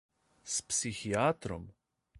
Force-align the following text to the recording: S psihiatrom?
S 0.53 0.63
psihiatrom? 0.67 1.69